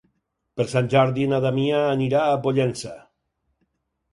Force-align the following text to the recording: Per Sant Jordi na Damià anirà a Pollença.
Per 0.59 0.65
Sant 0.71 0.87
Jordi 0.93 1.27
na 1.33 1.39
Damià 1.45 1.81
anirà 1.91 2.25
a 2.31 2.41
Pollença. 2.47 2.95